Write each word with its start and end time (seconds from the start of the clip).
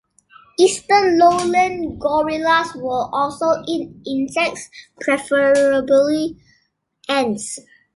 Eastern 0.57 1.19
lowland 1.19 2.01
gorillas 2.01 2.73
will 2.73 3.07
also 3.13 3.61
eat 3.67 3.91
insects, 4.03 4.67
preferably 4.99 6.37
ants. 7.07 7.59